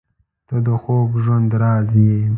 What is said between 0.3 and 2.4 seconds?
•ته د خوږ ژوند راز یې.